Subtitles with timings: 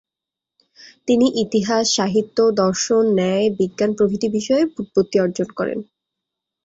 [1.07, 5.79] তিনি ইতিহাস, সাহিত্য, দর্শন, ন্যায়, বিজ্ঞান প্রভৃতি বিষয়ে ব্যুৎপত্তি অর্জন করেন।